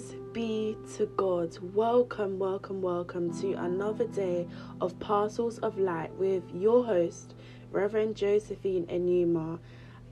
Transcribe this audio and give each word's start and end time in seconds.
Praises 0.00 0.14
be 0.32 0.76
to 0.96 1.06
God. 1.16 1.58
Welcome, 1.74 2.38
welcome, 2.38 2.80
welcome 2.80 3.38
to 3.40 3.52
another 3.54 4.06
day 4.06 4.46
of 4.80 4.98
Parcels 4.98 5.58
of 5.58 5.78
Light 5.78 6.14
with 6.14 6.42
your 6.54 6.84
host, 6.84 7.34
Reverend 7.70 8.16
Josephine 8.16 8.86
Enumah. 8.86 9.58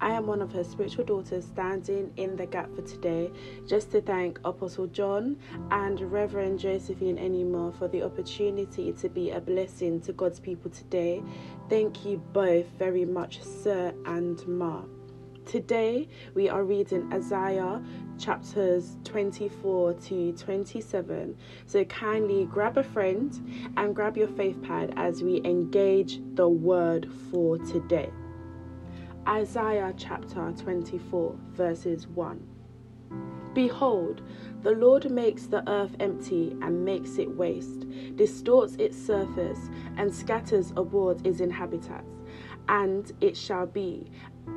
I 0.00 0.10
am 0.10 0.26
one 0.26 0.42
of 0.42 0.52
her 0.52 0.64
spiritual 0.64 1.04
daughters 1.04 1.46
standing 1.46 2.12
in 2.16 2.36
the 2.36 2.44
gap 2.44 2.74
for 2.74 2.82
today 2.82 3.30
just 3.66 3.90
to 3.92 4.02
thank 4.02 4.38
Apostle 4.44 4.88
John 4.88 5.38
and 5.70 6.00
Reverend 6.00 6.58
Josephine 6.58 7.16
Enumah 7.16 7.78
for 7.78 7.88
the 7.88 8.02
opportunity 8.02 8.92
to 8.92 9.08
be 9.08 9.30
a 9.30 9.40
blessing 9.40 10.00
to 10.02 10.12
God's 10.12 10.40
people 10.40 10.70
today. 10.70 11.22
Thank 11.70 12.04
you 12.04 12.18
both 12.32 12.66
very 12.78 13.06
much, 13.06 13.42
Sir 13.42 13.94
and 14.04 14.46
Ma. 14.46 14.82
Today 15.48 16.10
we 16.34 16.50
are 16.50 16.62
reading 16.62 17.10
Isaiah 17.10 17.82
chapters 18.18 18.98
24 19.04 19.94
to 19.94 20.32
27. 20.32 21.38
So 21.64 21.84
kindly 21.86 22.44
grab 22.44 22.76
a 22.76 22.82
friend 22.82 23.72
and 23.78 23.96
grab 23.96 24.18
your 24.18 24.28
faith 24.28 24.60
pad 24.62 24.92
as 24.98 25.22
we 25.22 25.40
engage 25.46 26.20
the 26.34 26.46
word 26.46 27.10
for 27.32 27.56
today. 27.56 28.10
Isaiah 29.26 29.94
chapter 29.96 30.52
24, 30.52 31.34
verses 31.54 32.06
1. 32.08 32.46
Behold, 33.54 34.20
the 34.62 34.72
Lord 34.72 35.10
makes 35.10 35.46
the 35.46 35.66
earth 35.68 35.96
empty 35.98 36.54
and 36.60 36.84
makes 36.84 37.16
it 37.16 37.28
waste, 37.28 37.86
distorts 38.16 38.74
its 38.74 38.96
surface, 38.96 39.70
and 39.96 40.14
scatters 40.14 40.74
abroad 40.76 41.26
its 41.26 41.40
inhabitants. 41.40 42.18
And 42.68 43.10
it 43.22 43.34
shall 43.34 43.66
be, 43.66 44.10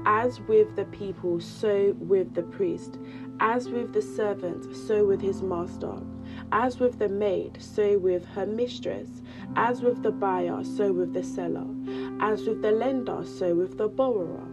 as 0.05 0.39
with 0.41 0.75
the 0.75 0.85
people, 0.85 1.39
so 1.39 1.95
with 1.99 2.33
the 2.33 2.43
priest. 2.43 2.97
As 3.39 3.69
with 3.69 3.93
the 3.93 4.01
servant, 4.01 4.75
so 4.75 5.05
with 5.05 5.21
his 5.21 5.41
master. 5.41 5.95
As 6.51 6.79
with 6.79 6.99
the 6.99 7.09
maid, 7.09 7.57
so 7.59 7.97
with 7.97 8.25
her 8.25 8.45
mistress. 8.45 9.21
As 9.55 9.81
with 9.81 10.03
the 10.03 10.11
buyer, 10.11 10.63
so 10.63 10.91
with 10.91 11.13
the 11.13 11.23
seller. 11.23 11.67
As 12.19 12.45
with 12.45 12.61
the 12.61 12.71
lender, 12.71 13.23
so 13.23 13.55
with 13.55 13.77
the 13.77 13.87
borrower. 13.87 14.47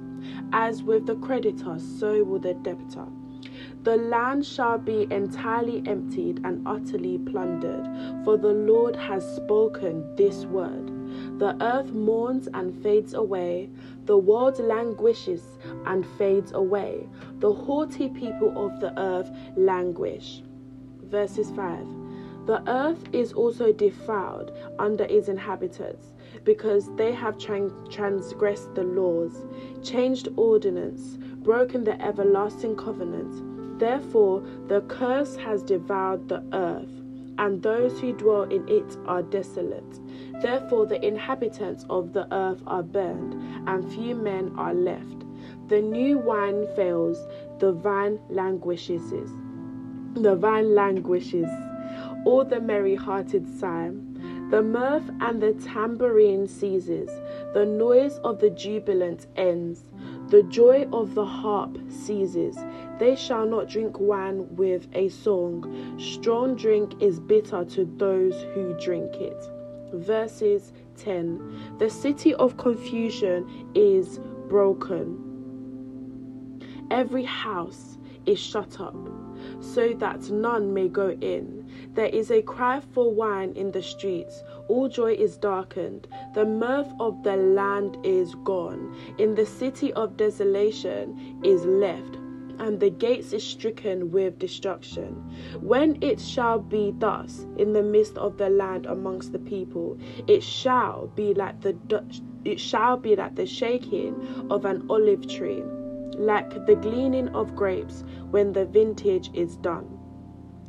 As 0.53 0.83
with 0.83 1.07
the 1.07 1.17
creditor, 1.17 1.79
so 1.79 2.25
will 2.25 2.39
the 2.39 2.55
debtor. 2.55 3.07
The 3.85 3.97
land 3.97 4.45
shall 4.45 4.79
be 4.79 5.07
entirely 5.11 5.83
emptied 5.87 6.41
and 6.45 6.67
utterly 6.67 7.19
plundered, 7.19 7.87
for 8.25 8.37
the 8.37 8.53
Lord 8.53 8.97
has 8.97 9.25
spoken 9.37 10.17
this 10.17 10.45
word. 10.47 10.93
The 11.39 11.57
earth 11.61 11.93
mourns 11.93 12.49
and 12.53 12.83
fades 12.83 13.15
away, 13.15 13.71
the 14.09 14.17
world 14.17 14.59
languishes 14.59 15.59
and 15.85 16.05
fades 16.17 16.53
away, 16.53 17.07
the 17.41 17.53
haughty 17.53 18.09
people 18.09 18.51
of 18.57 18.81
the 18.81 18.99
earth 18.99 19.31
languish. 19.55 20.43
Verses 21.05 21.51
5 21.51 21.87
The 22.47 22.63
earth 22.67 23.05
is 23.13 23.35
also 23.35 23.71
defiled 23.71 24.53
under 24.79 25.05
its 25.05 25.29
inhabitants, 25.29 26.15
because 26.43 26.89
they 26.97 27.13
have 27.13 27.37
transgressed 27.37 28.75
the 28.75 28.83
laws, 28.83 29.45
changed 29.83 30.29
ordinance, 30.37 31.19
broken 31.43 31.85
the 31.85 32.01
everlasting 32.03 32.77
covenant. 32.77 33.79
Therefore, 33.79 34.43
the 34.69 34.81
curse 34.89 35.37
has 35.37 35.63
devoured 35.63 36.31
the 36.31 36.43
earth, 36.55 37.03
and 37.39 37.63
those 37.63 37.99
who 38.01 38.13
dwell 38.13 38.43
in 38.43 38.69
it 38.69 38.97
are 39.07 39.23
desolate. 39.23 40.01
Therefore, 40.43 40.87
the 40.87 41.05
inhabitants 41.05 41.87
of 41.89 42.13
the 42.13 42.33
earth 42.35 42.63
are 42.67 42.83
burned, 42.83 43.35
and 43.69 43.91
few 43.93 44.15
men 44.15 44.53
are 44.57 44.75
left. 44.75 45.25
The 45.69 45.81
new 45.81 46.19
wine 46.19 46.67
fails, 46.75 47.27
the 47.59 47.73
vine 47.73 48.19
languishes. 48.29 49.31
The 50.15 50.35
vine 50.35 50.75
languishes. 50.75 51.49
All 52.25 52.45
the 52.45 52.61
merry 52.61 52.95
hearted 52.95 53.47
sigh. 53.59 53.91
The 54.51 54.63
mirth 54.63 55.11
and 55.21 55.43
the 55.43 55.53
tambourine 55.53 56.49
ceases. 56.49 57.11
The 57.55 57.67
noise 57.67 58.19
of 58.25 58.41
the 58.41 58.51
jubilant 58.51 59.27
ends. 59.37 59.85
The 60.29 60.43
joy 60.43 60.87
of 60.93 61.15
the 61.15 61.25
harp 61.25 61.79
ceases. 61.89 62.59
They 62.99 63.17
shall 63.17 63.47
not 63.47 63.71
drink 63.71 63.99
wine 63.99 64.55
with 64.57 64.87
a 64.93 65.09
song. 65.09 65.97
Strong 65.99 66.57
drink 66.57 67.01
is 67.01 67.19
bitter 67.19 67.65
to 67.65 67.87
those 67.97 68.35
who 68.53 68.79
drink 68.79 69.15
it. 69.15 69.43
Verses 69.95 70.75
10 70.97 71.79
The 71.79 71.89
city 71.89 72.35
of 72.35 72.59
confusion 72.59 73.71
is 73.75 74.21
broken. 74.49 75.25
Every 76.91 77.25
house 77.25 77.97
is 78.27 78.39
shut 78.39 78.81
up, 78.81 78.97
so 79.61 79.95
that 79.95 80.29
none 80.31 80.75
may 80.75 80.89
go 80.89 81.11
in. 81.23 81.67
There 81.95 82.07
is 82.07 82.31
a 82.31 82.43
cry 82.43 82.81
for 82.93 83.11
wine 83.15 83.53
in 83.55 83.71
the 83.71 83.83
streets. 83.83 84.43
All 84.69 84.89
joy 84.89 85.15
is 85.15 85.37
darkened. 85.39 86.07
The 86.35 86.45
mirth 86.45 86.93
of 87.01 87.23
the 87.23 87.37
land 87.37 87.97
is 88.05 88.35
gone. 88.45 88.95
In 89.19 89.35
the 89.35 89.47
city 89.47 89.93
of 89.95 90.17
desolation 90.17 91.41
is 91.43 91.65
left 91.65 92.19
and 92.59 92.81
the 92.81 92.91
gates 92.91 93.33
is 93.33 93.43
stricken 93.43 94.11
with 94.11 94.39
destruction. 94.39 95.15
When 95.61 96.03
it 96.03 96.21
shall 96.21 96.59
be 96.59 96.93
thus 96.99 97.47
in 97.57 97.73
the 97.73 97.83
midst 97.83 98.19
of 98.19 98.37
the 98.37 98.51
land 98.51 98.87
amongst 98.87 99.33
the 99.33 99.39
people, 99.39 99.99
it 100.27 100.43
shall 100.43 101.07
be 101.15 101.35
like 101.35 101.61
the 101.61 101.77
it 102.45 102.61
shall 102.61 102.97
be 102.97 103.17
like 103.17 103.35
the 103.35 103.47
shaking 103.47 104.15
of 104.51 104.65
an 104.65 104.87
olive 104.89 105.27
tree, 105.29 105.63
like 106.17 106.67
the 106.67 106.77
gleaning 106.77 107.29
of 107.31 107.55
grapes 107.57 108.05
when 108.31 108.53
the 108.53 108.65
vintage 108.65 109.31
is 109.35 109.57
done. 109.57 109.98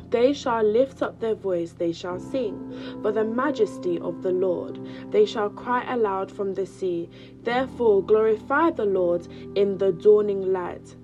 They 0.10 0.34
shall 0.34 0.64
lift 0.64 1.02
up 1.02 1.20
their 1.20 1.36
voice, 1.36 1.74
they 1.74 1.92
shall 1.92 2.20
sing, 2.20 2.98
for 3.02 3.12
the 3.12 3.24
majesty 3.24 4.00
of 4.00 4.24
the 4.24 4.32
Lord. 4.32 4.80
They 5.12 5.26
shall 5.26 5.50
cry 5.50 5.84
aloud 5.94 6.32
from 6.32 6.54
the 6.54 6.66
sea. 6.66 7.10
Therefore, 7.44 8.02
glorify 8.04 8.72
the 8.72 8.86
Lord 8.86 9.28
in 9.56 9.78
the 9.78 9.92
dawning 9.92 10.52
light. 10.52 10.96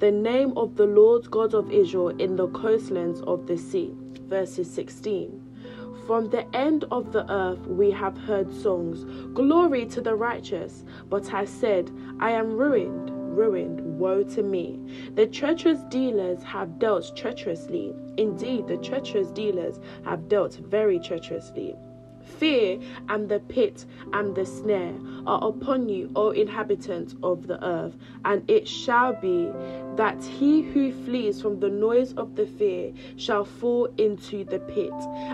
The 0.00 0.10
name 0.10 0.52
of 0.56 0.76
the 0.76 0.86
Lord 0.86 1.30
God 1.30 1.54
of 1.54 1.70
Israel 1.70 2.08
in 2.08 2.36
the 2.36 2.48
coastlands 2.48 3.22
of 3.22 3.46
the 3.46 3.56
sea. 3.56 3.94
Verses 4.28 4.72
16. 4.72 5.48
From 6.06 6.28
the 6.30 6.44
end 6.54 6.84
of 6.90 7.12
the 7.12 7.30
earth 7.32 7.66
we 7.66 7.90
have 7.92 8.18
heard 8.18 8.52
songs, 8.52 9.04
Glory 9.34 9.86
to 9.86 10.00
the 10.00 10.14
righteous. 10.14 10.84
But 11.08 11.32
I 11.32 11.44
said, 11.44 11.90
I 12.18 12.32
am 12.32 12.56
ruined 12.56 13.21
ruined, 13.32 13.98
woe 13.98 14.22
to 14.22 14.42
me. 14.42 14.78
The 15.14 15.26
treacherous 15.26 15.82
dealers 15.84 16.42
have 16.42 16.78
dealt 16.78 17.16
treacherously. 17.16 17.94
Indeed, 18.16 18.66
the 18.66 18.76
treacherous 18.76 19.28
dealers 19.28 19.80
have 20.04 20.28
dealt 20.28 20.54
very 20.56 20.98
treacherously. 20.98 21.74
Fear 22.38 22.78
and 23.08 23.28
the 23.28 23.40
pit 23.40 23.84
and 24.12 24.34
the 24.34 24.46
snare 24.46 24.94
are 25.26 25.48
upon 25.48 25.88
you, 25.88 26.10
O 26.14 26.30
inhabitants 26.30 27.14
of 27.22 27.46
the 27.46 27.62
earth, 27.64 27.96
and 28.24 28.48
it 28.48 28.68
shall 28.68 29.12
be 29.14 29.50
that 29.96 30.22
he 30.24 30.62
who 30.62 30.92
flees 31.04 31.42
from 31.42 31.58
the 31.60 31.68
noise 31.68 32.12
of 32.14 32.36
the 32.36 32.46
fear 32.46 32.92
shall 33.16 33.44
fall 33.44 33.86
into 33.98 34.44
the 34.44 34.60
pit, 34.60 34.92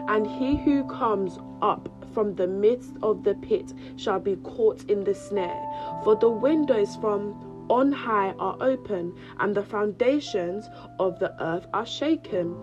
and 0.08 0.26
he 0.26 0.56
who 0.56 0.84
comes 0.84 1.38
up 1.60 1.88
from 2.14 2.34
the 2.34 2.46
midst 2.46 2.94
of 3.02 3.22
the 3.22 3.34
pit 3.34 3.72
shall 3.96 4.18
be 4.18 4.36
caught 4.36 4.82
in 4.90 5.04
the 5.04 5.14
snare. 5.14 5.62
For 6.04 6.16
the 6.16 6.30
windows 6.30 6.96
from 6.96 7.47
on 7.68 7.92
high 7.92 8.34
are 8.38 8.56
open, 8.60 9.14
and 9.40 9.54
the 9.54 9.62
foundations 9.62 10.68
of 10.98 11.18
the 11.18 11.34
earth 11.42 11.66
are 11.72 11.86
shaken. 11.86 12.56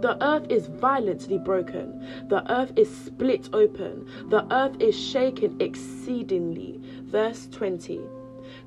The 0.00 0.22
earth 0.24 0.46
is 0.50 0.66
violently 0.66 1.38
broken. 1.38 2.06
The 2.28 2.44
earth 2.52 2.72
is 2.76 2.94
split 2.94 3.48
open. 3.52 4.06
The 4.28 4.46
earth 4.54 4.76
is 4.80 4.98
shaken 4.98 5.56
exceedingly. 5.60 6.80
Verse 7.02 7.48
20. 7.48 8.00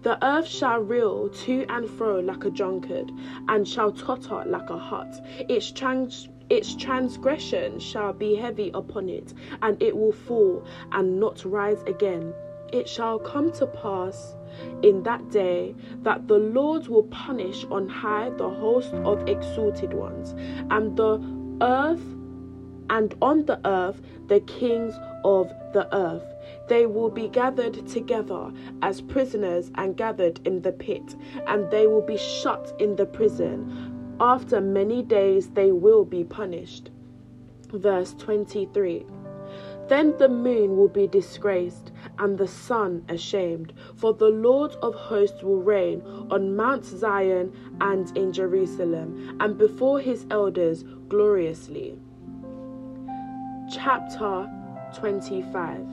The 0.03 0.23
earth 0.25 0.47
shall 0.47 0.79
reel 0.79 1.29
to 1.29 1.65
and 1.69 1.89
fro 1.89 2.19
like 2.19 2.43
a 2.43 2.49
drunkard, 2.49 3.11
and 3.47 3.67
shall 3.67 3.91
totter 3.91 4.43
like 4.45 4.69
a 4.69 4.77
hut. 4.77 5.13
Its 5.47 5.71
trans- 5.71 6.27
its 6.49 6.75
transgression 6.75 7.79
shall 7.79 8.11
be 8.11 8.35
heavy 8.35 8.71
upon 8.73 9.07
it, 9.07 9.33
and 9.61 9.81
it 9.81 9.95
will 9.95 10.11
fall 10.11 10.63
and 10.91 11.19
not 11.19 11.45
rise 11.45 11.81
again. 11.83 12.33
It 12.71 12.87
shall 12.87 13.19
come 13.19 13.51
to 13.53 13.65
pass 13.65 14.35
in 14.81 15.03
that 15.03 15.29
day 15.29 15.75
that 16.03 16.27
the 16.27 16.37
Lord 16.37 16.87
will 16.87 17.03
punish 17.03 17.65
on 17.65 17.87
high 17.87 18.29
the 18.29 18.49
host 18.49 18.93
of 18.93 19.27
exalted 19.27 19.93
ones, 19.93 20.33
and 20.69 20.95
the 20.95 21.21
earth 21.61 22.03
and 22.89 23.15
on 23.21 23.45
the 23.45 23.59
earth 23.65 24.01
the 24.27 24.41
kings 24.41 24.93
of 25.23 25.51
the 25.73 25.87
earth. 25.95 26.23
They 26.67 26.85
will 26.85 27.09
be 27.09 27.27
gathered 27.27 27.87
together 27.87 28.51
as 28.81 29.01
prisoners 29.01 29.71
and 29.75 29.95
gathered 29.95 30.45
in 30.45 30.61
the 30.61 30.71
pit, 30.71 31.15
and 31.47 31.69
they 31.71 31.87
will 31.87 32.01
be 32.01 32.17
shut 32.17 32.73
in 32.79 32.95
the 32.95 33.05
prison. 33.05 34.15
After 34.19 34.61
many 34.61 35.01
days 35.01 35.49
they 35.49 35.71
will 35.71 36.05
be 36.05 36.23
punished. 36.23 36.91
Verse 37.73 38.13
23 38.19 39.05
Then 39.87 40.17
the 40.17 40.29
moon 40.29 40.77
will 40.77 40.89
be 40.89 41.07
disgraced 41.07 41.90
and 42.21 42.37
the 42.37 42.47
sun 42.47 43.03
ashamed. 43.09 43.73
For 43.97 44.13
the 44.13 44.29
Lord 44.29 44.75
of 44.83 44.93
hosts 44.93 45.43
will 45.43 45.61
reign 45.61 46.01
on 46.29 46.55
Mount 46.55 46.85
Zion 46.85 47.51
and 47.81 48.15
in 48.15 48.31
Jerusalem, 48.31 49.37
and 49.39 49.57
before 49.57 49.99
his 49.99 50.25
elders 50.29 50.85
gloriously. 51.09 51.99
Chapter 53.73 54.49
25 54.95 55.87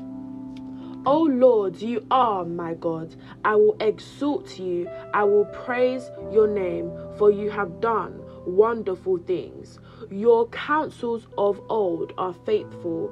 O 1.07 1.23
Lord, 1.23 1.81
you 1.81 2.05
are 2.11 2.45
my 2.45 2.75
God. 2.75 3.17
I 3.45 3.55
will 3.55 3.77
exalt 3.81 4.59
you. 4.59 4.91
I 5.15 5.25
will 5.25 5.47
praise 5.47 6.11
your 6.31 6.47
name, 6.47 6.93
for 7.17 7.31
you 7.31 7.51
have 7.51 7.81
done 7.81 8.21
wonderful 8.45 9.19
things. 9.19 9.79
Your 10.11 10.49
counsels 10.49 11.27
of 11.39 11.61
old 11.71 12.13
are 12.19 12.35
faithful. 12.45 13.11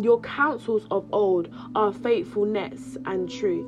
Your 0.00 0.20
counsels 0.20 0.86
of 0.90 1.06
old 1.12 1.48
are 1.74 1.92
faithfulness 1.92 2.96
and 3.04 3.28
truth. 3.28 3.66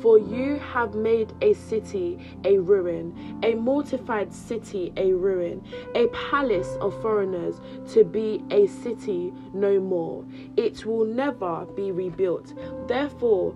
For 0.00 0.18
you 0.18 0.56
have 0.56 0.94
made 0.94 1.32
a 1.40 1.54
city 1.54 2.18
a 2.44 2.58
ruin, 2.58 3.40
a 3.42 3.54
mortified 3.54 4.32
city 4.32 4.92
a 4.96 5.12
ruin, 5.12 5.64
a 5.94 6.06
palace 6.08 6.76
of 6.80 7.00
foreigners 7.02 7.60
to 7.92 8.04
be 8.04 8.44
a 8.50 8.66
city 8.66 9.32
no 9.52 9.80
more. 9.80 10.24
It 10.56 10.86
will 10.86 11.06
never 11.06 11.66
be 11.74 11.90
rebuilt. 11.90 12.54
Therefore, 12.86 13.54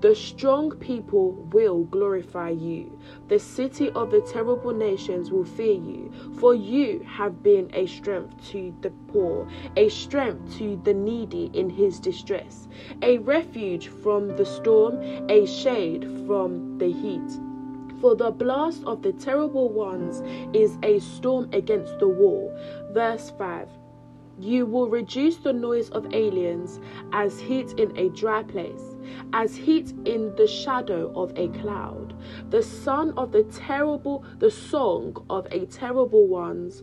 the 0.00 0.14
strong 0.14 0.70
people 0.76 1.32
will 1.52 1.84
glorify 1.84 2.48
you. 2.48 2.98
The 3.28 3.38
city 3.38 3.90
of 3.90 4.10
the 4.10 4.22
terrible 4.22 4.72
nations 4.72 5.30
will 5.30 5.44
fear 5.44 5.74
you, 5.74 6.10
for 6.38 6.54
you 6.54 7.00
have 7.00 7.42
been 7.42 7.70
a 7.74 7.86
strength 7.86 8.50
to 8.50 8.74
the 8.80 8.90
poor, 9.08 9.46
a 9.76 9.90
strength 9.90 10.56
to 10.56 10.80
the 10.84 10.94
needy 10.94 11.50
in 11.52 11.68
his 11.68 12.00
distress, 12.00 12.66
a 13.02 13.18
refuge 13.18 13.88
from 13.88 14.36
the 14.36 14.46
storm, 14.46 15.02
a 15.28 15.44
shade 15.44 16.04
from 16.26 16.78
the 16.78 16.90
heat. 16.90 17.38
For 18.00 18.16
the 18.16 18.30
blast 18.30 18.82
of 18.84 19.02
the 19.02 19.12
terrible 19.12 19.68
ones 19.68 20.22
is 20.56 20.78
a 20.82 21.00
storm 21.00 21.50
against 21.52 21.98
the 21.98 22.08
wall. 22.08 22.56
Verse 22.92 23.30
5 23.36 23.68
You 24.38 24.64
will 24.64 24.88
reduce 24.88 25.36
the 25.36 25.52
noise 25.52 25.90
of 25.90 26.14
aliens 26.14 26.80
as 27.12 27.38
heat 27.38 27.72
in 27.78 27.94
a 27.98 28.08
dry 28.08 28.42
place 28.42 28.89
as 29.32 29.56
heat 29.56 29.92
in 30.04 30.34
the 30.36 30.46
shadow 30.46 31.12
of 31.14 31.32
a 31.36 31.48
cloud. 31.60 32.14
The 32.50 32.62
son 32.62 33.12
of 33.16 33.32
the 33.32 33.44
terrible, 33.44 34.24
the 34.38 34.50
song 34.50 35.16
of 35.28 35.46
a 35.50 35.66
terrible 35.66 36.26
ones 36.26 36.82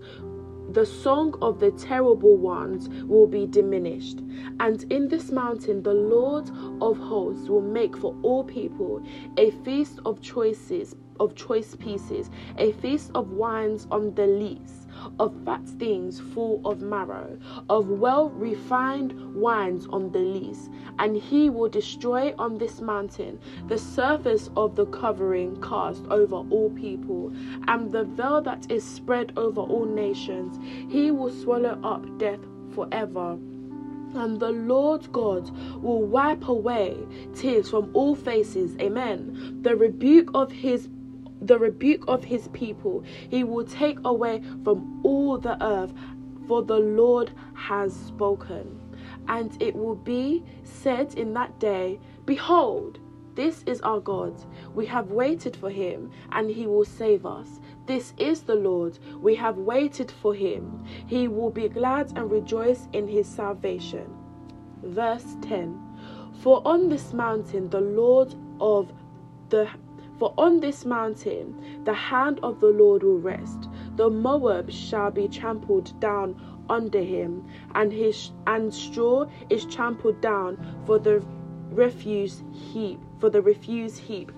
the 0.70 0.86
song 0.86 1.34
of 1.42 1.62
the 1.62 1.72
terrible 1.72 2.36
ones 2.36 2.90
will 3.06 3.26
be 3.26 3.48
diminished. 3.48 4.20
And 4.60 4.84
in 4.92 5.08
this 5.08 5.32
mountain, 5.32 5.82
the 5.82 5.94
Lord 5.94 6.50
of 6.82 6.98
hosts 6.98 7.48
will 7.48 7.62
make 7.62 7.96
for 7.96 8.14
all 8.22 8.44
people 8.44 9.02
a 9.38 9.52
feast 9.64 10.00
of 10.06 10.22
choices, 10.22 10.94
of 11.22 11.36
choice 11.36 11.74
pieces, 11.76 12.30
a 12.58 12.74
feast 12.74 13.12
of 13.16 13.32
wines 13.32 13.88
on 13.90 14.14
the 14.16 14.28
lees 14.28 14.87
of 15.20 15.36
fat 15.46 15.68
things 15.80 16.20
full 16.20 16.62
of 16.66 16.82
marrow, 16.82 17.38
of 17.70 17.90
well 17.90 18.30
refined 18.30 19.36
wines 19.36 19.88
on 19.88 20.12
the 20.12 20.20
lees. 20.20 20.70
And 21.00 21.16
he 21.16 21.50
will 21.50 21.70
destroy 21.70 22.34
on 22.38 22.58
this 22.58 22.82
mountain 22.82 23.40
the 23.68 23.78
surface 23.78 24.50
of 24.56 24.76
the 24.76 24.86
covering 24.88 25.62
cast 25.62 26.06
over 26.08 26.36
all 26.36 26.70
people, 26.72 27.32
and 27.68 27.92
the 27.92 28.04
veil 28.04 28.42
that 28.42 28.72
is 28.72 28.84
spread 28.84 29.34
over 29.38 29.62
all 29.62 29.86
nations. 29.86 30.60
He 30.92 31.12
will 31.12 31.32
swallow 31.32 31.80
up 31.84 32.18
death 32.18 32.40
forever 32.74 33.38
and 34.16 34.40
the 34.40 34.52
Lord 34.52 35.12
God 35.12 35.50
will 35.82 36.02
wipe 36.02 36.48
away 36.48 36.98
tears 37.36 37.70
from 37.70 37.92
all 37.94 38.16
faces. 38.16 38.76
Amen. 38.80 39.60
The 39.62 39.76
rebuke 39.76 40.32
of 40.34 40.52
his 40.52 40.90
the 41.48 41.58
rebuke 41.58 42.04
of 42.08 42.24
his 42.24 42.50
people 42.50 43.04
he 43.30 43.44
will 43.44 43.66
take 43.66 44.00
away 44.06 44.42
from 44.64 45.02
all 45.04 45.38
the 45.38 45.62
earth, 45.64 45.94
for 46.48 46.64
the 46.64 46.80
Lord 46.80 47.32
has 47.56 47.94
spoken. 47.94 48.80
And 49.28 49.62
it 49.62 49.76
will 49.76 49.96
be 49.96 50.44
said 50.64 51.16
in 51.16 51.34
that 51.34 51.60
day, 51.60 52.00
Behold, 52.26 53.00
this 53.36 53.64
is 53.68 53.82
our 53.82 54.00
God. 54.00 54.34
We 54.74 54.86
have 54.88 55.12
waited 55.12 55.56
for 55.56 55.70
him, 55.70 56.12
and 56.32 56.50
he 56.50 56.66
will 56.66 56.86
save 56.86 57.26
us. 57.26 57.60
This 57.86 58.14
is 58.18 58.42
the 58.42 58.56
Lord. 58.56 58.98
We 59.22 59.36
have 59.36 59.58
waited 59.58 60.12
for 60.12 60.34
him. 60.34 60.84
He 61.06 61.28
will 61.28 61.52
be 61.52 61.70
glad 61.70 62.18
and 62.18 62.32
rejoice 62.32 62.88
in 62.94 63.08
his 63.08 63.28
salvation. 63.28 64.12
Verse 64.82 65.36
10 65.44 66.34
For 66.42 66.62
on 66.66 66.90
this 66.90 67.14
mountain 67.14 67.70
the 67.70 67.82
Lord 67.82 68.34
of 68.60 68.92
the 69.50 69.70
for 70.18 70.34
on 70.38 70.60
this 70.60 70.86
mountain 70.86 71.82
the 71.84 71.94
hand 71.94 72.40
of 72.44 72.60
the 72.60 72.68
Lord 72.68 73.04
will 73.04 73.20
rest. 73.20 73.70
The 73.96 74.10
Moab 74.10 74.72
shall 74.72 75.12
be 75.12 75.28
trampled 75.28 76.00
down 76.00 76.40
under 76.70 77.02
him, 77.02 77.46
and 77.76 77.92
his 77.92 78.32
and 78.46 78.74
straw 78.74 79.28
is 79.50 79.66
trampled 79.66 80.22
down 80.22 80.58
for 80.86 81.00
the 81.00 81.24
refuse 81.72 82.44
heap, 82.52 83.00
for 83.20 83.30
the 83.30 83.42
refuse 83.42 83.98
heap 83.98 84.32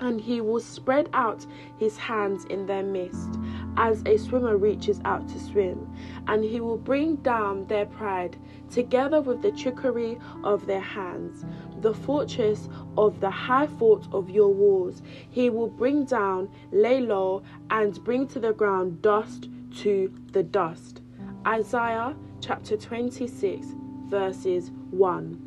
and 0.00 0.20
he 0.20 0.40
will 0.40 0.60
spread 0.60 1.08
out 1.12 1.44
his 1.76 1.96
hands 1.96 2.44
in 2.46 2.66
their 2.66 2.82
midst, 2.82 3.38
as 3.76 4.02
a 4.06 4.16
swimmer 4.16 4.56
reaches 4.56 5.00
out 5.04 5.28
to 5.28 5.38
swim, 5.38 5.94
and 6.26 6.44
he 6.44 6.60
will 6.60 6.76
bring 6.76 7.16
down 7.16 7.66
their 7.66 7.86
pride 7.86 8.36
together 8.70 9.20
with 9.20 9.42
the 9.42 9.52
trickery 9.52 10.18
of 10.44 10.66
their 10.66 10.80
hands, 10.80 11.44
the 11.80 11.94
fortress 11.94 12.68
of 12.96 13.20
the 13.20 13.30
high 13.30 13.66
fort 13.66 14.06
of 14.12 14.30
your 14.30 14.52
walls. 14.52 15.02
He 15.30 15.50
will 15.50 15.68
bring 15.68 16.04
down, 16.04 16.50
lay 16.72 17.00
low, 17.00 17.42
and 17.70 18.02
bring 18.04 18.26
to 18.28 18.40
the 18.40 18.52
ground 18.52 19.02
dust 19.02 19.48
to 19.78 20.12
the 20.32 20.42
dust. 20.42 21.00
Isaiah 21.46 22.16
chapter 22.40 22.76
26, 22.76 23.66
verses 24.06 24.70
1. 24.90 25.44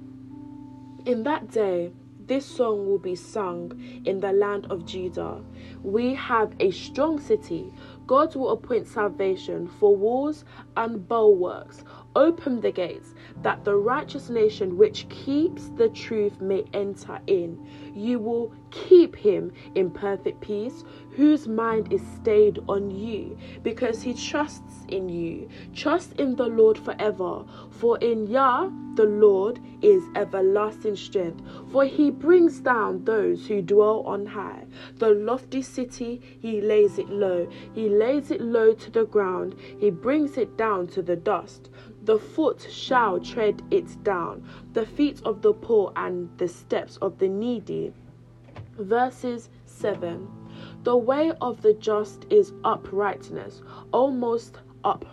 In 1.06 1.24
that 1.24 1.50
day, 1.50 1.92
this 2.28 2.46
song 2.46 2.88
will 2.88 3.00
be 3.00 3.16
sung 3.16 3.74
in 4.06 4.20
the 4.22 4.32
land 4.32 4.68
of 4.70 4.86
Judah. 4.86 5.42
We 5.84 6.13
have 6.13 6.54
a 6.60 6.72
strong 6.72 7.20
city. 7.20 7.74
God 8.08 8.36
will 8.36 8.50
appoint 8.51 8.88
salvation 8.88 9.67
for 9.79 9.96
walls 9.96 10.46
and 10.75 11.08
bulwarks. 11.08 11.84
Open 12.15 12.60
the 12.60 12.72
gates, 12.72 13.13
that 13.41 13.63
the 13.63 13.75
righteous 13.75 14.29
nation 14.29 14.77
which 14.77 15.08
keeps 15.10 15.70
the 15.77 15.89
truth 15.89 16.41
may 16.41 16.65
enter 16.74 17.20
in. 17.27 17.58
You 17.96 18.20
will 18.20 18.53
keep 18.70 19.15
him 19.15 19.53
in 19.75 19.91
perfect 19.91 20.41
peace, 20.41 20.84
whose 21.12 21.48
mind 21.48 21.93
is 21.93 22.01
stayed 22.15 22.60
on 22.67 22.91
you, 22.91 23.38
because 23.63 24.01
he 24.01 24.13
trusts 24.13 24.86
in 24.89 25.08
you. 25.08 25.50
Trust 25.74 26.13
in 26.13 26.36
the 26.36 26.48
Lord 26.48 26.77
forever, 26.77 27.46
for 27.70 27.98
in 28.00 28.27
Yah 28.27 28.70
the 28.96 29.05
Lord 29.05 29.60
is 29.81 30.03
everlasting 30.15 30.98
strength, 30.98 31.41
for 31.72 31.86
he 31.86 32.12
brings 32.12 32.60
down 32.60 33.05
those 33.05 33.48
who 33.48 33.62
dwell 33.62 34.01
on 34.01 34.25
high. 34.25 34.65
The 34.98 35.12
lofty 35.12 35.62
city, 35.62 36.22
he 36.41 36.60
lays 36.60 36.98
it 36.98 37.10
low, 37.10 37.50
he 37.74 37.88
lays 37.91 38.31
it 38.31 38.41
low 38.41 38.74
to 38.74 38.89
the 38.89 39.05
ground, 39.05 39.55
he 39.79 39.89
brings 39.89 40.38
it 40.38 40.57
down 40.57 40.88
to 40.88 41.01
the 41.01 41.15
dust. 41.15 41.69
The 42.03 42.17
foot 42.17 42.67
shall 42.69 43.19
tread 43.19 43.62
it 43.69 44.03
down, 44.03 44.43
the 44.74 44.86
feet 44.86 45.21
of 45.24 45.41
the 45.41 45.53
poor 45.53 45.93
and 45.95 46.29
the 46.38 46.48
steps 46.48 46.98
of 46.98 47.19
the 47.19 47.27
needy. 47.27 47.93
Verses 48.77 49.50
7 49.65 50.27
The 50.83 50.98
way 50.98 51.31
of 51.41 51.62
the 51.62 51.74
just 51.74 52.25
is 52.29 52.53
uprightness, 52.63 53.62
almost 53.91 54.57
up. 54.83 55.05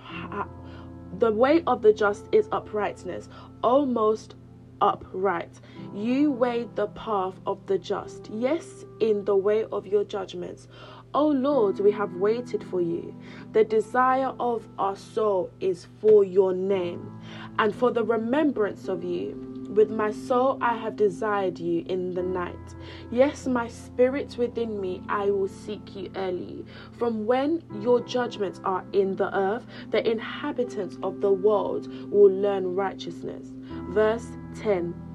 The 1.18 1.32
way 1.32 1.62
of 1.66 1.82
the 1.82 1.92
just 1.92 2.26
is 2.32 2.49
uprightness, 2.52 3.28
almost 3.62 4.35
upright. 4.80 5.61
You 5.94 6.30
weigh 6.30 6.68
the 6.75 6.88
path 6.88 7.35
of 7.47 7.66
the 7.66 7.78
just, 7.78 8.30
yes, 8.30 8.85
in 9.00 9.25
the 9.25 9.37
way 9.37 9.64
of 9.64 9.87
your 9.87 10.04
judgments. 10.04 10.68
O 11.15 11.27
Lord, 11.29 11.81
we 11.81 11.91
have 11.93 12.15
waited 12.15 12.62
for 12.62 12.81
you. 12.81 13.15
The 13.53 13.65
desire 13.65 14.33
of 14.38 14.69
our 14.79 14.97
soul 14.97 15.50
is 15.61 15.87
for 16.00 16.23
your 16.23 16.53
name 16.53 17.21
and 17.59 17.75
for 17.75 17.91
the 17.91 18.05
remembrance 18.05 18.88
of 18.88 19.03
you. 19.03 19.45
With 19.71 19.91
my 19.91 20.11
soul 20.11 20.59
I 20.61 20.77
have 20.77 20.97
desired 20.97 21.59
you 21.59 21.85
in 21.87 22.15
the 22.15 22.23
night. 22.23 22.75
Yes, 23.11 23.47
my 23.47 23.69
spirit 23.69 24.37
within 24.38 24.81
me, 24.81 25.03
I 25.09 25.31
will 25.31 25.49
seek 25.49 25.95
you 25.95 26.11
early. 26.17 26.65
From 26.99 27.27
when 27.27 27.62
your 27.81 28.00
judgments 28.00 28.61
are 28.65 28.85
in 28.93 29.17
the 29.17 29.35
earth, 29.37 29.67
the 29.91 30.09
inhabitants 30.09 30.99
of 31.03 31.21
the 31.21 31.33
world 31.33 31.87
will 32.11 32.33
learn 32.33 32.75
righteousness. 32.75 33.53
Verse 33.91 34.27
10 34.57 35.08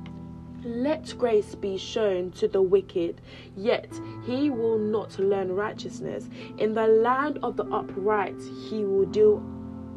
let 0.64 1.18
grace 1.18 1.56
be 1.56 1.78
shown 1.78 2.32
to 2.32 2.48
the 2.48 2.62
wicked, 2.62 3.22
yet 3.56 3.90
he 4.26 4.50
will 4.50 4.78
not 4.78 5.18
learn 5.20 5.52
righteousness. 5.52 6.30
In 6.58 6.74
the 6.74 6.88
land 6.88 7.40
of 7.44 7.58
the 7.58 7.66
upright, 7.66 8.42
he 8.70 8.84
will 8.86 9.06
deal 9.06 9.44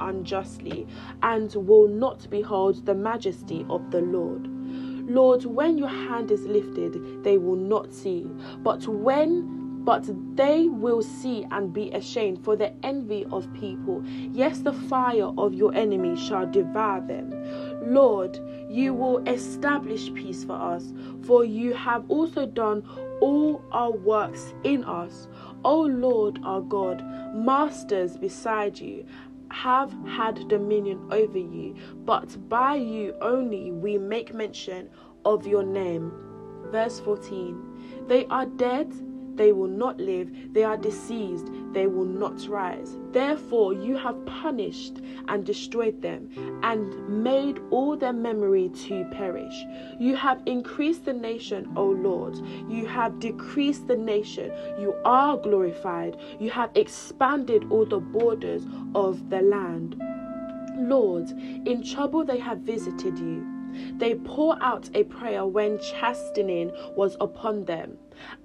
unjustly 0.00 0.86
and 1.22 1.54
will 1.54 1.88
not 1.88 2.28
behold 2.30 2.84
the 2.84 2.94
majesty 2.94 3.64
of 3.70 3.90
the 3.90 4.00
Lord. 4.00 4.48
Lord, 5.08 5.44
when 5.44 5.78
your 5.78 5.88
hand 5.88 6.30
is 6.30 6.42
lifted, 6.42 7.22
they 7.22 7.38
will 7.38 7.56
not 7.56 7.94
see. 7.94 8.24
But 8.58 8.86
when 8.88 9.56
but 9.86 10.04
they 10.36 10.66
will 10.66 11.00
see 11.00 11.46
and 11.52 11.72
be 11.72 11.92
ashamed 11.92 12.42
for 12.44 12.56
the 12.56 12.72
envy 12.84 13.24
of 13.30 13.46
people. 13.54 14.02
Yes, 14.32 14.58
the 14.58 14.72
fire 14.72 15.30
of 15.38 15.54
your 15.54 15.72
enemy 15.74 16.16
shall 16.16 16.44
devour 16.44 17.06
them. 17.06 17.30
Lord, 17.86 18.38
you 18.68 18.92
will 18.94 19.18
establish 19.28 20.12
peace 20.12 20.44
for 20.44 20.54
us, 20.54 20.92
for 21.22 21.44
you 21.44 21.72
have 21.74 22.04
also 22.10 22.46
done 22.46 22.82
all 23.20 23.62
our 23.72 23.92
works 23.92 24.54
in 24.64 24.84
us. 24.84 25.28
O 25.64 25.80
Lord 25.82 26.40
our 26.44 26.60
God, 26.60 27.04
masters 27.34 28.16
beside 28.16 28.78
you 28.78 29.06
have 29.50 29.94
had 30.06 30.48
dominion 30.48 31.00
over 31.12 31.38
you, 31.38 31.76
but 32.04 32.48
by 32.48 32.74
you 32.74 33.14
only 33.20 33.70
we 33.70 33.98
make 33.98 34.34
mention 34.34 34.90
of 35.24 35.46
your 35.46 35.62
name. 35.62 36.12
Verse 36.72 36.98
14 37.00 38.06
They 38.08 38.26
are 38.26 38.46
dead 38.46 38.92
they 39.36 39.52
will 39.52 39.68
not 39.68 39.98
live. 39.98 40.30
They 40.52 40.64
are 40.64 40.76
deceased, 40.76 41.46
they 41.76 41.86
will 41.86 42.06
not 42.06 42.48
rise. 42.48 42.96
Therefore, 43.12 43.74
you 43.74 43.98
have 43.98 44.24
punished 44.24 45.02
and 45.28 45.44
destroyed 45.44 46.00
them, 46.00 46.30
and 46.62 47.22
made 47.22 47.60
all 47.70 47.98
their 47.98 48.14
memory 48.14 48.70
to 48.86 49.04
perish. 49.10 49.62
You 50.00 50.16
have 50.16 50.40
increased 50.46 51.04
the 51.04 51.12
nation, 51.12 51.70
O 51.76 51.84
Lord. 51.84 52.34
You 52.66 52.86
have 52.86 53.20
decreased 53.20 53.88
the 53.88 53.96
nation. 53.96 54.50
You 54.80 54.94
are 55.04 55.36
glorified. 55.36 56.16
You 56.40 56.48
have 56.48 56.70
expanded 56.74 57.66
all 57.68 57.84
the 57.84 58.00
borders 58.00 58.62
of 58.94 59.28
the 59.28 59.42
land. 59.42 60.00
Lord, 60.78 61.28
in 61.66 61.82
trouble 61.84 62.24
they 62.24 62.38
have 62.38 62.60
visited 62.60 63.18
you. 63.18 63.55
They 63.98 64.14
pour 64.14 64.56
out 64.62 64.90
a 64.94 65.04
prayer 65.04 65.46
when 65.46 65.78
chastening 65.78 66.72
was 66.96 67.16
upon 67.20 67.64
them. 67.64 67.98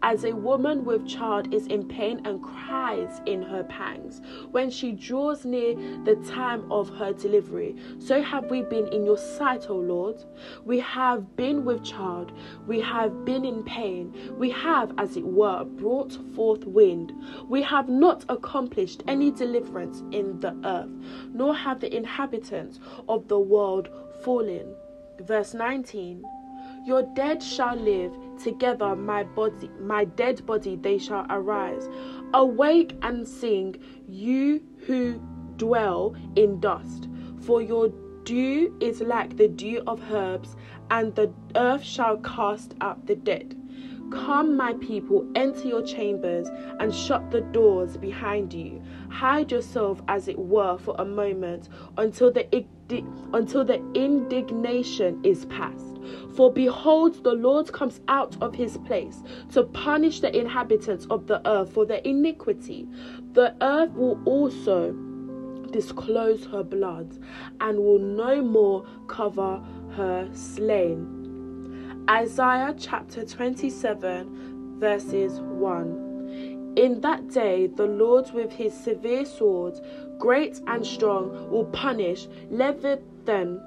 As 0.03 0.25
a 0.25 0.35
woman 0.35 0.83
with 0.83 1.07
child 1.07 1.53
is 1.53 1.67
in 1.67 1.87
pain 1.87 2.21
and 2.25 2.43
cries 2.43 3.21
in 3.25 3.41
her 3.41 3.63
pangs, 3.63 4.21
when 4.51 4.69
she 4.69 4.91
draws 4.91 5.45
near 5.45 5.75
the 6.03 6.15
time 6.27 6.69
of 6.69 6.89
her 6.97 7.13
delivery, 7.13 7.77
so 7.97 8.21
have 8.21 8.51
we 8.51 8.63
been 8.63 8.87
in 8.87 9.05
your 9.05 9.17
sight, 9.17 9.69
O 9.69 9.75
Lord. 9.77 10.23
We 10.65 10.79
have 10.79 11.37
been 11.37 11.63
with 11.63 11.85
child, 11.85 12.33
we 12.67 12.81
have 12.81 13.23
been 13.23 13.45
in 13.45 13.63
pain, 13.63 14.13
we 14.37 14.49
have, 14.49 14.93
as 14.97 15.15
it 15.15 15.25
were, 15.25 15.63
brought 15.63 16.17
forth 16.35 16.65
wind. 16.65 17.13
We 17.47 17.61
have 17.61 17.87
not 17.87 18.25
accomplished 18.27 19.03
any 19.07 19.31
deliverance 19.31 20.03
in 20.11 20.39
the 20.41 20.53
earth, 20.65 20.91
nor 21.33 21.55
have 21.55 21.79
the 21.79 21.95
inhabitants 21.95 22.79
of 23.07 23.29
the 23.29 23.39
world 23.39 23.89
fallen. 24.23 24.75
Verse 25.21 25.53
19 25.53 26.23
Your 26.85 27.03
dead 27.15 27.43
shall 27.43 27.75
live 27.75 28.11
together, 28.43 28.95
my 28.95 29.23
body, 29.23 29.69
my 29.79 30.05
dead 30.05 30.45
body, 30.45 30.75
they 30.75 30.97
shall 30.97 31.25
arise. 31.29 31.87
Awake 32.33 32.97
and 33.01 33.27
sing, 33.27 33.75
you 34.07 34.63
who 34.87 35.21
dwell 35.57 36.15
in 36.35 36.59
dust, 36.59 37.07
for 37.41 37.61
your 37.61 37.89
dew 38.23 38.75
is 38.79 39.01
like 39.01 39.37
the 39.37 39.47
dew 39.47 39.83
of 39.85 40.01
herbs, 40.11 40.55
and 40.89 41.13
the 41.15 41.31
earth 41.55 41.83
shall 41.83 42.17
cast 42.17 42.73
out 42.81 43.05
the 43.05 43.15
dead. 43.15 43.55
Come, 44.11 44.57
my 44.57 44.73
people, 44.73 45.25
enter 45.35 45.67
your 45.67 45.81
chambers 45.83 46.49
and 46.79 46.93
shut 46.93 47.31
the 47.31 47.39
doors 47.39 47.95
behind 47.95 48.53
you. 48.53 48.81
Hide 49.09 49.51
yourself, 49.51 50.01
as 50.09 50.27
it 50.27 50.37
were, 50.37 50.77
for 50.77 50.95
a 50.99 51.05
moment 51.05 51.69
until 51.97 52.29
the 52.29 52.53
until 53.33 53.63
the 53.63 53.81
indignation 53.93 55.19
is 55.23 55.45
past. 55.45 55.97
For 56.35 56.51
behold, 56.51 57.23
the 57.23 57.33
Lord 57.33 57.71
comes 57.71 58.01
out 58.07 58.35
of 58.41 58.55
his 58.55 58.77
place 58.77 59.21
to 59.51 59.63
punish 59.63 60.19
the 60.19 60.35
inhabitants 60.35 61.05
of 61.09 61.27
the 61.27 61.45
earth 61.47 61.73
for 61.73 61.85
their 61.85 61.99
iniquity. 61.99 62.87
The 63.33 63.55
earth 63.61 63.91
will 63.93 64.19
also 64.25 64.93
disclose 65.71 66.45
her 66.45 66.63
blood 66.63 67.17
and 67.59 67.79
will 67.79 67.99
no 67.99 68.41
more 68.41 68.85
cover 69.07 69.61
her 69.95 70.29
slain. 70.33 72.05
Isaiah 72.09 72.75
chapter 72.77 73.25
27, 73.25 74.79
verses 74.79 75.39
1. 75.39 76.73
In 76.77 77.01
that 77.01 77.27
day, 77.29 77.67
the 77.67 77.85
Lord 77.85 78.31
with 78.31 78.51
his 78.51 78.73
severe 78.73 79.25
sword, 79.25 79.75
great 80.21 80.61
and 80.67 80.85
strong, 80.85 81.49
will 81.49 81.65
punish 81.65 82.27
Leviathan, 82.51 83.59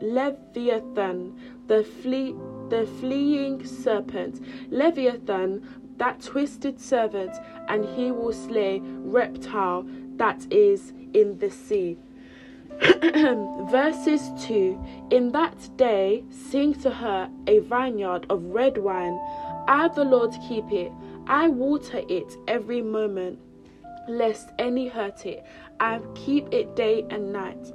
Leviathan, 0.00 1.34
the, 1.66 1.82
flee, 1.82 2.34
the 2.70 2.86
fleeing 3.00 3.66
serpent, 3.66 4.40
Leviathan, 4.70 5.66
that 5.98 6.22
twisted 6.22 6.80
serpent, 6.80 7.32
and 7.68 7.84
he 7.96 8.12
will 8.12 8.32
slay 8.32 8.80
reptile 8.82 9.84
that 10.16 10.46
is 10.50 10.92
in 11.12 11.38
the 11.38 11.50
sea. 11.50 11.98
Verses 13.70 14.30
2 14.46 14.78
In 15.10 15.32
that 15.32 15.76
day 15.76 16.22
sing 16.30 16.74
to 16.74 16.90
her 16.90 17.28
a 17.46 17.58
vineyard 17.60 18.26
of 18.30 18.44
red 18.44 18.78
wine. 18.78 19.18
I, 19.66 19.88
the 19.88 20.04
Lord, 20.04 20.32
keep 20.48 20.70
it. 20.70 20.92
I 21.26 21.48
water 21.48 22.02
it 22.08 22.36
every 22.46 22.82
moment, 22.82 23.38
lest 24.08 24.50
any 24.58 24.88
hurt 24.88 25.26
it. 25.26 25.44
I 25.80 26.00
keep 26.14 26.52
it 26.52 26.74
day 26.76 27.04
and 27.10 27.32
night. 27.32 27.72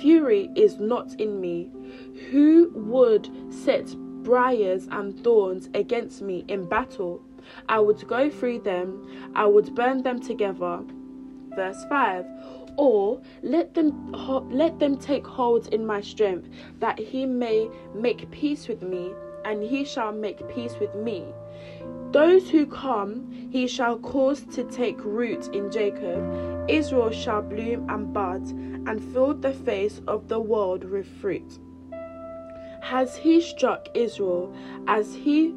Fury 0.00 0.50
is 0.54 0.78
not 0.78 1.20
in 1.20 1.40
me. 1.40 1.70
Who 2.30 2.70
would 2.74 3.28
set 3.52 3.94
briars 4.22 4.88
and 4.90 5.22
thorns 5.22 5.68
against 5.74 6.22
me 6.22 6.44
in 6.48 6.68
battle? 6.68 7.22
I 7.68 7.80
would 7.80 8.06
go 8.08 8.30
through 8.30 8.60
them, 8.60 9.32
I 9.34 9.46
would 9.46 9.74
burn 9.74 10.02
them 10.02 10.20
together. 10.20 10.80
Verse 11.54 11.84
5 11.88 12.24
or 12.76 13.20
let 13.42 13.74
them 13.74 14.10
let 14.50 14.78
them 14.80 14.96
take 14.96 15.26
hold 15.26 15.72
in 15.72 15.86
my 15.86 16.00
strength 16.00 16.48
that 16.80 16.98
he 16.98 17.24
may 17.24 17.68
make 17.94 18.28
peace 18.30 18.66
with 18.66 18.82
me 18.82 19.12
and 19.44 19.62
he 19.62 19.84
shall 19.84 20.10
make 20.10 20.48
peace 20.48 20.74
with 20.80 20.94
me 20.94 21.24
those 22.14 22.48
who 22.48 22.64
come 22.64 23.48
he 23.50 23.66
shall 23.66 23.98
cause 23.98 24.44
to 24.44 24.62
take 24.70 25.04
root 25.04 25.48
in 25.48 25.68
jacob. 25.68 26.70
Israel 26.70 27.10
shall 27.10 27.42
bloom 27.42 27.90
and 27.90 28.12
bud 28.12 28.40
and 28.86 29.02
fill 29.12 29.34
the 29.34 29.52
face 29.52 30.00
of 30.06 30.28
the 30.28 30.38
world 30.38 30.84
with 30.84 31.08
fruit. 31.20 31.58
Has 32.82 33.16
he 33.16 33.40
struck 33.40 33.88
israel 33.94 34.54
as 34.86 35.12
he 35.12 35.56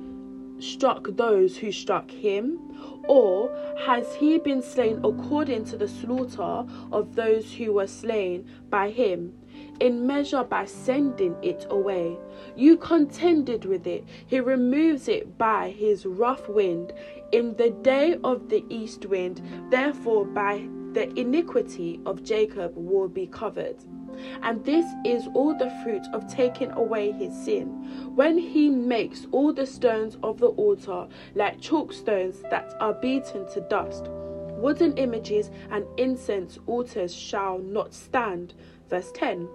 struck 0.58 1.10
those 1.12 1.56
who 1.58 1.72
struck 1.72 2.10
him? 2.10 2.60
Or 3.08 3.56
has 3.86 4.16
he 4.16 4.40
been 4.40 4.64
slain 4.64 5.00
according 5.04 5.66
to 5.66 5.78
the 5.78 5.88
slaughter 5.88 6.66
of 6.92 7.14
those 7.14 7.54
who 7.54 7.74
were 7.74 7.86
slain 7.86 8.50
by 8.72 8.90
him? 8.90 9.37
In 9.79 10.07
measure 10.07 10.43
by 10.43 10.65
sending 10.65 11.36
it 11.43 11.67
away. 11.69 12.17
You 12.55 12.77
contended 12.77 13.65
with 13.65 13.86
it. 13.86 14.05
He 14.25 14.39
removes 14.39 15.07
it 15.07 15.38
by 15.38 15.69
his 15.69 16.05
rough 16.05 16.50
wind. 16.50 16.93
In 17.31 17.55
the 17.57 17.69
day 17.69 18.17
of 18.24 18.50
the 18.50 18.65
east 18.69 19.05
wind, 19.05 19.41
therefore 19.69 20.25
by 20.25 20.67
the 20.93 21.13
iniquity 21.19 22.00
of 22.07 22.24
Jacob 22.24 22.74
will 22.75 23.07
be 23.07 23.27
covered. 23.27 23.75
And 24.41 24.65
this 24.65 24.86
is 25.05 25.27
all 25.36 25.55
the 25.55 25.69
fruit 25.84 26.07
of 26.12 26.27
taking 26.27 26.72
away 26.72 27.12
his 27.12 27.36
sin. 27.46 27.67
When 28.15 28.36
he 28.36 28.69
makes 28.69 29.27
all 29.31 29.53
the 29.53 29.67
stones 29.67 30.17
of 30.24 30.39
the 30.39 30.48
altar 30.48 31.07
like 31.36 31.62
chalk 31.62 31.93
stones 31.93 32.41
that 32.50 32.74
are 32.79 32.93
beaten 32.93 33.48
to 33.53 33.62
dust, 33.62 34.07
wooden 34.57 34.98
images 34.98 35.51
and 35.69 35.86
incense 35.98 36.57
altars 36.65 37.13
shall 37.13 37.60
not 37.60 37.93
stand. 37.93 38.55
Verse 38.89 39.12
10 39.12 39.48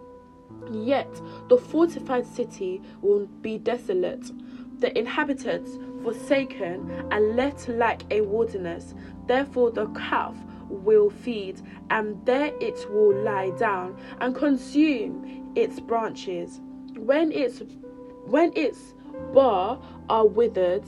Yet 0.71 1.21
the 1.49 1.57
fortified 1.57 2.27
city 2.27 2.81
will 3.01 3.27
be 3.27 3.59
desolate, 3.59 4.31
the 4.81 4.97
inhabitants 4.99 5.79
forsaken 6.03 6.91
and 7.11 7.37
left 7.37 7.69
like 7.69 8.03
a 8.11 8.21
wilderness. 8.23 8.95
Therefore, 9.27 9.71
the 9.71 9.87
calf 9.87 10.37
will 10.69 11.11
feed, 11.11 11.61
and 11.91 12.25
there 12.25 12.53
it 12.61 12.87
will 12.91 13.15
lie 13.23 13.51
down 13.51 13.97
and 14.21 14.35
consume 14.35 15.53
its 15.55 15.81
branches. 15.81 16.61
When 16.97 17.33
its 17.33 17.63
when 18.27 18.53
its 18.57 18.95
bar 19.33 19.81
are 20.09 20.27
withered, 20.27 20.85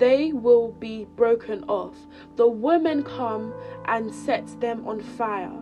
they 0.00 0.32
will 0.32 0.72
be 0.72 1.06
broken 1.14 1.62
off. 1.64 1.94
The 2.36 2.48
women 2.48 3.04
come 3.04 3.52
and 3.84 4.12
set 4.12 4.58
them 4.60 4.88
on 4.88 5.00
fire. 5.00 5.52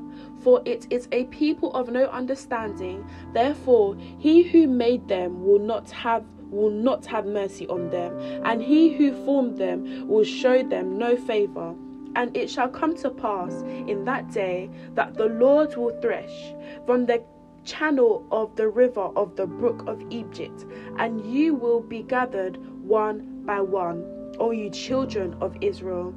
For 0.40 0.62
it 0.64 0.86
is 0.90 1.08
a 1.10 1.24
people 1.24 1.74
of 1.74 1.90
no 1.90 2.04
understanding. 2.06 3.04
Therefore, 3.34 3.96
he 3.96 4.44
who 4.44 4.68
made 4.68 5.08
them 5.08 5.44
will 5.44 5.58
not 5.58 5.90
have 5.90 6.24
will 6.50 6.70
not 6.70 7.04
have 7.04 7.26
mercy 7.26 7.66
on 7.68 7.90
them, 7.90 8.18
and 8.42 8.62
he 8.62 8.96
who 8.96 9.12
formed 9.26 9.58
them 9.58 10.08
will 10.08 10.24
show 10.24 10.62
them 10.62 10.96
no 10.96 11.14
favor. 11.14 11.74
And 12.16 12.34
it 12.34 12.48
shall 12.48 12.68
come 12.70 12.96
to 12.98 13.10
pass 13.10 13.52
in 13.86 14.04
that 14.06 14.30
day 14.32 14.70
that 14.94 15.14
the 15.14 15.26
Lord 15.26 15.76
will 15.76 16.00
thresh 16.00 16.54
from 16.86 17.04
the 17.04 17.22
channel 17.64 18.26
of 18.32 18.56
the 18.56 18.68
river 18.68 19.10
of 19.14 19.36
the 19.36 19.46
brook 19.46 19.84
of 19.86 20.02
Egypt, 20.08 20.64
and 20.98 21.20
you 21.26 21.54
will 21.54 21.80
be 21.80 22.02
gathered 22.02 22.56
one 22.82 23.42
by 23.44 23.60
one, 23.60 24.17
O 24.38 24.50
you 24.50 24.70
children 24.70 25.36
of 25.40 25.56
Israel. 25.60 26.14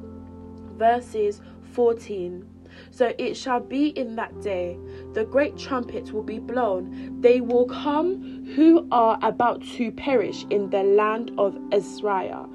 Verses 0.77 1.41
14. 1.73 2.47
So 2.91 3.13
it 3.17 3.35
shall 3.35 3.59
be 3.59 3.87
in 3.89 4.15
that 4.15 4.41
day, 4.41 4.77
the 5.13 5.25
great 5.25 5.57
trumpet 5.57 6.11
will 6.11 6.23
be 6.23 6.39
blown. 6.39 7.19
They 7.21 7.41
will 7.41 7.65
come 7.65 8.45
who 8.55 8.87
are 8.91 9.19
about 9.21 9.61
to 9.73 9.91
perish 9.91 10.45
in 10.49 10.69
the 10.69 10.83
land 10.83 11.31
of 11.37 11.57
Israel, 11.73 12.49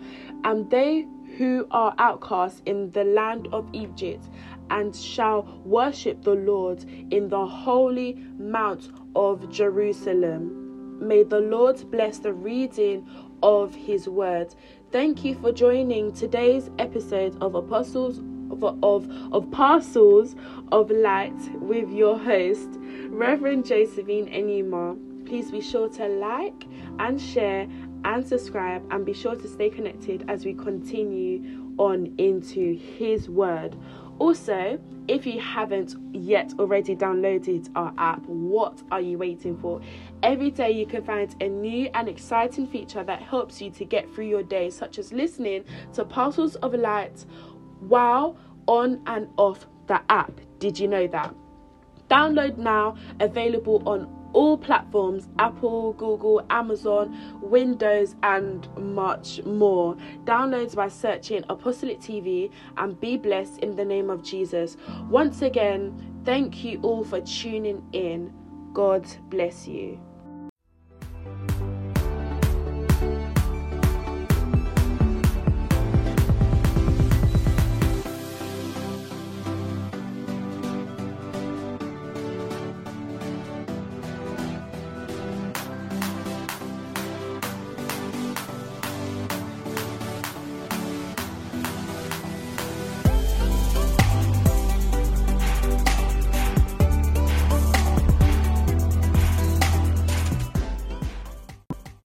and 0.44 0.70
they 0.70 1.06
who 1.36 1.66
are 1.70 1.94
outcasts 1.98 2.62
in 2.64 2.90
the 2.92 3.04
land 3.04 3.48
of 3.52 3.68
Egypt, 3.72 4.24
and 4.70 4.96
shall 4.96 5.42
worship 5.64 6.22
the 6.22 6.34
Lord 6.34 6.84
in 7.10 7.28
the 7.28 7.46
holy 7.46 8.14
mount 8.38 8.90
of 9.14 9.48
Jerusalem. 9.50 10.62
May 10.98 11.24
the 11.24 11.40
Lord 11.40 11.90
bless 11.90 12.18
the 12.18 12.32
reading 12.32 13.06
of 13.42 13.74
his 13.74 14.08
word. 14.08 14.54
Thank 14.92 15.24
you 15.24 15.34
for 15.34 15.52
joining 15.52 16.12
today's 16.12 16.70
episode 16.78 17.36
of 17.40 17.54
Apostles 17.54 18.20
of, 18.50 18.62
of, 18.82 19.10
of 19.32 19.50
Parcels 19.50 20.36
of 20.72 20.90
Light 20.90 21.34
with 21.60 21.90
your 21.90 22.18
host, 22.18 22.68
Reverend 23.08 23.66
Josephine 23.66 24.26
Enumah. 24.26 25.26
Please 25.26 25.50
be 25.50 25.60
sure 25.60 25.88
to 25.90 26.06
like 26.06 26.66
and 26.98 27.20
share 27.20 27.66
and 28.04 28.26
subscribe 28.26 28.84
and 28.92 29.04
be 29.04 29.12
sure 29.12 29.34
to 29.34 29.48
stay 29.48 29.68
connected 29.68 30.24
as 30.28 30.44
we 30.44 30.54
continue 30.54 31.74
on 31.78 32.14
into 32.18 32.76
his 32.76 33.28
word. 33.28 33.76
Also, 34.18 34.78
if 35.08 35.26
you 35.26 35.40
haven't 35.40 35.94
yet 36.12 36.52
already 36.58 36.96
downloaded 36.96 37.68
our 37.76 37.92
app, 37.98 38.24
what 38.26 38.82
are 38.90 39.00
you 39.00 39.18
waiting 39.18 39.58
for? 39.58 39.80
Every 40.22 40.50
day 40.50 40.70
you 40.70 40.86
can 40.86 41.04
find 41.04 41.34
a 41.42 41.48
new 41.48 41.90
and 41.92 42.08
exciting 42.08 42.66
feature 42.66 43.04
that 43.04 43.20
helps 43.20 43.60
you 43.60 43.70
to 43.72 43.84
get 43.84 44.12
through 44.14 44.28
your 44.28 44.42
day, 44.42 44.70
such 44.70 44.98
as 44.98 45.12
listening 45.12 45.64
to 45.92 46.04
Parcels 46.04 46.56
of 46.56 46.74
Light 46.74 47.26
while 47.80 48.38
on 48.66 49.02
and 49.06 49.28
off 49.36 49.66
the 49.86 50.00
app. 50.08 50.32
Did 50.58 50.78
you 50.78 50.88
know 50.88 51.06
that? 51.08 51.34
Download 52.08 52.56
now, 52.56 52.96
available 53.20 53.82
on 53.86 54.25
all 54.32 54.56
platforms 54.56 55.28
Apple, 55.38 55.92
Google, 55.94 56.44
Amazon, 56.50 57.40
Windows, 57.42 58.14
and 58.22 58.68
much 58.76 59.42
more. 59.44 59.96
Downloads 60.24 60.74
by 60.74 60.88
searching 60.88 61.44
Apostolic 61.48 62.00
TV 62.00 62.50
and 62.76 62.98
be 63.00 63.16
blessed 63.16 63.58
in 63.60 63.76
the 63.76 63.84
name 63.84 64.10
of 64.10 64.22
Jesus. 64.22 64.76
Once 65.08 65.42
again, 65.42 66.20
thank 66.24 66.64
you 66.64 66.80
all 66.82 67.04
for 67.04 67.20
tuning 67.20 67.82
in. 67.92 68.32
God 68.72 69.06
bless 69.30 69.66
you. 69.66 69.98